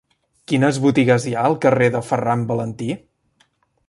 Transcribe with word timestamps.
Quines 0.51 0.77
botigues 0.85 1.27
hi 1.27 1.33
ha 1.35 1.43
al 1.49 1.57
carrer 1.65 1.89
de 1.97 2.01
Ferran 2.07 2.47
Valentí? 2.53 2.89